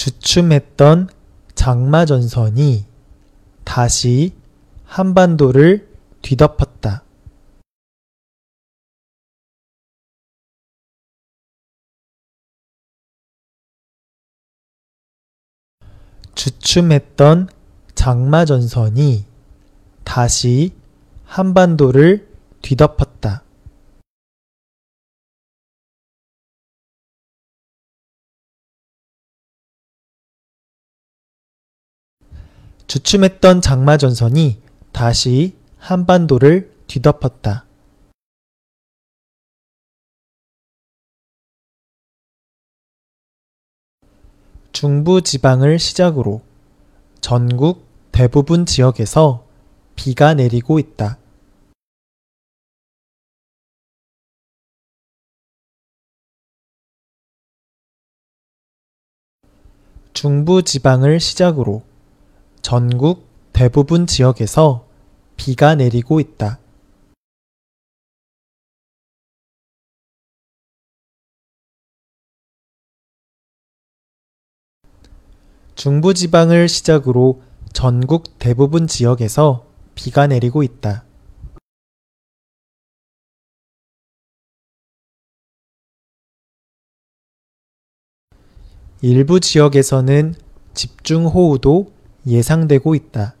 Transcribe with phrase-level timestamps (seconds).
[0.00, 1.10] 주춤했던
[1.54, 2.86] 장마 전선이
[3.64, 4.32] 다시
[4.86, 7.04] 한반도를 뒤덮었다.
[16.34, 17.50] 주춤했던
[17.94, 19.26] 장마 전선이
[20.04, 20.72] 다시
[21.26, 22.26] 한반도를
[22.62, 23.42] 뒤덮었다.
[32.90, 37.64] 주춤했던 장마 전선이 다시 한반도를 뒤덮었다.
[44.72, 46.42] 중부 지방을 시작으로
[47.20, 49.46] 전국 대부분 지역에서
[49.94, 51.16] 비가 내리고 있다.
[60.12, 61.88] 중부 지방을 시작으로
[62.70, 64.86] 전국 대부분 지역에서
[65.36, 66.60] 비가 내리고 있다.
[75.74, 81.04] 중부지방을 시작으로 전국 대부분 지역에서 비가 내리고 있다.
[89.02, 90.36] 일부 지역에서는
[90.74, 93.34] 집중호우도 예상되고 있다.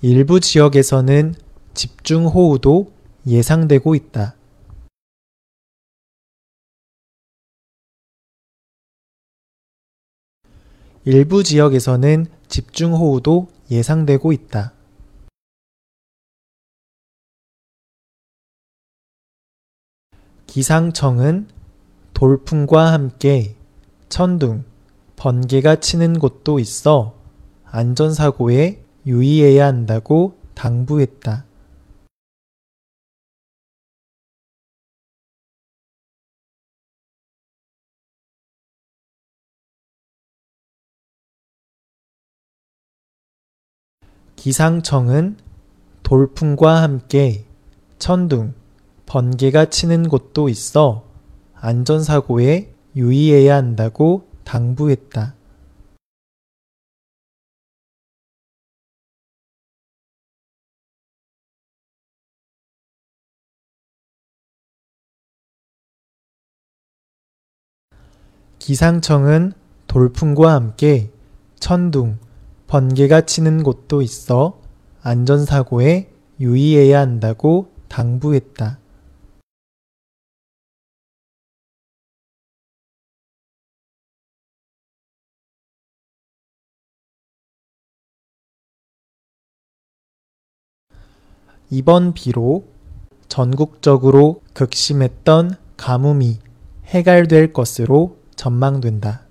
[0.00, 1.34] 일부 지역에서는
[1.74, 2.92] 집중호우도
[3.26, 4.36] 예상되고 있다.
[11.04, 14.72] 일부 지역에서는 집중호우도 예상되고 있다.
[20.46, 21.57] 기상청은
[22.18, 23.54] 돌풍과 함께
[24.08, 24.64] 천둥,
[25.14, 27.14] 번개가 치는 곳도 있어
[27.64, 31.44] 안전사고에 유의해야 한다고 당부했다.
[44.34, 45.36] 기상청은
[46.02, 47.44] 돌풍과 함께
[48.00, 48.54] 천둥,
[49.06, 51.07] 번개가 치는 곳도 있어
[51.60, 55.34] 안전사고에 유의해야 한다고 당부했다.
[68.58, 69.52] 기상청은
[69.86, 71.10] 돌풍과 함께
[71.58, 72.18] 천둥,
[72.66, 74.60] 번개가 치는 곳도 있어
[75.02, 78.78] 안전사고에 유의해야 한다고 당부했다.
[91.70, 92.66] 이번 비로
[93.28, 96.38] 전국적으로 극심했던 가뭄이
[96.86, 99.26] 해갈될 것으로 전망된다.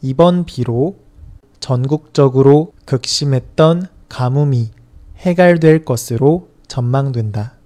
[0.00, 0.96] 이번 비로
[1.58, 4.70] 전국적으로 극심했던 가뭄이
[5.16, 7.63] 해갈될 것으로 전망된다.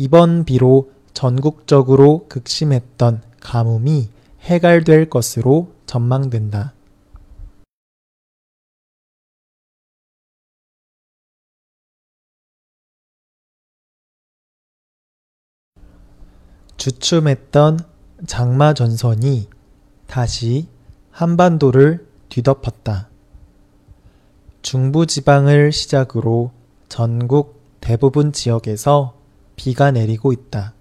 [0.00, 4.10] 이번 비로 전국적으로 극심했던 가뭄이
[4.42, 6.72] 해갈될 것으로 전망된다.
[16.76, 17.80] 주춤했던
[18.28, 19.48] 장마 전선이
[20.06, 20.68] 다시
[21.10, 23.08] 한반도를 뒤덮었다.
[24.62, 26.52] 중부지방을 시작으로
[26.88, 29.17] 전국 대부분 지역에서
[29.58, 30.72] 비가 내리고 있다.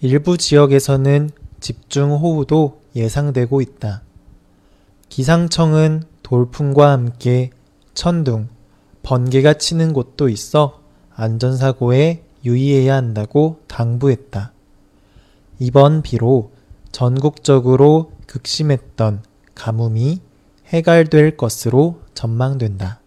[0.00, 1.30] 일부 지역에서는
[1.60, 4.02] 집중호우도 예상되고 있다.
[5.08, 7.50] 기상청은 돌풍과 함께
[7.92, 8.48] 천둥,
[9.02, 10.80] 번개가 치는 곳도 있어
[11.14, 14.52] 안전사고에 유의해야 한다고 당부했다.
[15.58, 16.52] 이번 비로
[16.92, 19.24] 전국적으로 극심했던
[19.54, 20.20] 가뭄이
[20.68, 23.01] 해갈될 것으로 전망된다.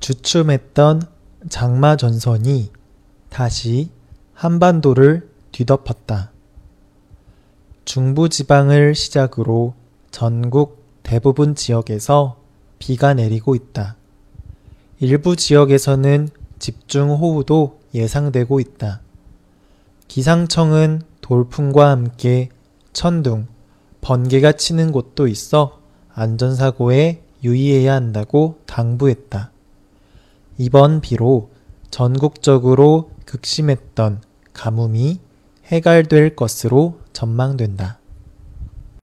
[0.00, 1.02] 주춤했던
[1.48, 2.70] 장마 전선이
[3.28, 3.90] 다시
[4.34, 6.30] 한반도를 뒤덮었다.
[7.84, 9.74] 중부지방을 시작으로
[10.10, 12.36] 전국 대부분 지역에서
[12.78, 13.96] 비가 내리고 있다.
[15.00, 16.28] 일부 지역에서는
[16.58, 19.00] 집중호우도 예상되고 있다.
[20.08, 22.48] 기상청은 돌풍과 함께
[22.92, 23.46] 천둥,
[24.00, 25.80] 번개가 치는 곳도 있어
[26.14, 29.52] 안전사고에 유의해야 한다고 당부했다.
[30.58, 31.50] 이번 비로
[31.90, 34.22] 전국적으로 극심했던
[34.52, 35.20] 가뭄이
[35.66, 38.00] 해갈될 것으로 전망된다.